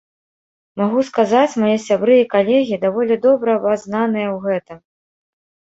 Магу 0.81 1.03
сказаць, 1.09 1.59
мае 1.65 1.75
сябры 1.87 2.17
і 2.23 2.25
калегі 2.33 2.75
даволі 2.89 3.21
добра 3.27 3.49
абазнаныя 3.61 4.27
ў 4.35 4.41
гэтым. 4.49 4.77